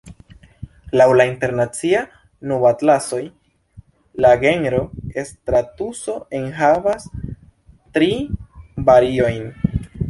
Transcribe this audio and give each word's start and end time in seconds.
Laŭ 0.99 1.05
la 1.19 1.25
Internacia 1.31 1.99
Nubatlaso, 2.51 3.21
la 4.27 4.33
genro 4.47 4.81
stratuso 5.29 6.19
enhavas 6.41 7.09
tri 7.99 8.15
variojn. 8.91 9.51